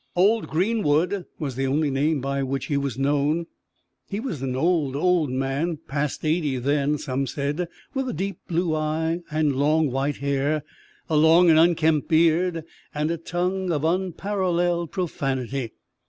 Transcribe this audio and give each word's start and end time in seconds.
"Old 0.15 0.47
Greenwood" 0.47 1.25
was 1.37 1.55
the 1.55 1.67
only 1.67 1.91
name 1.91 2.21
by 2.21 2.41
which 2.41 2.65
he 2.65 2.75
was 2.75 2.97
known. 2.97 3.45
He 4.09 4.19
was 4.19 4.41
an 4.41 4.55
old, 4.55 4.95
old 4.95 5.29
man, 5.29 5.77
past 5.87 6.25
eighty 6.25 6.57
then, 6.57 6.97
some 6.97 7.27
said, 7.27 7.67
with 7.93 8.09
a 8.09 8.13
deep 8.13 8.39
blue 8.47 8.75
eye, 8.75 9.19
long 9.31 9.91
white 9.91 10.17
hair, 10.17 10.63
a 11.07 11.15
long 11.15 11.51
and 11.51 11.59
unkempt 11.59 12.09
beard 12.09 12.63
and 12.95 13.11
a 13.11 13.17
tongue 13.17 13.71
of 13.71 13.83
unparalleled 13.83 14.91
profanity. 14.91 15.73